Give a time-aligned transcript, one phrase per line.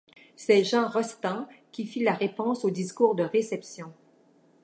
[0.35, 3.93] C'est Jean Rostand qui fit la réponse au discours de réception.